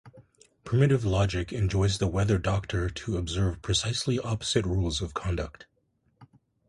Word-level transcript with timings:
Primitive 0.63 1.05
logic 1.05 1.53
enjoins 1.53 1.99
the 1.99 2.07
weather-doctor 2.07 2.89
to 2.89 3.17
observe 3.17 3.61
precisely 3.61 4.17
opposite 4.17 4.65
rules 4.65 4.99
of 4.99 5.13
conduct. 5.13 5.67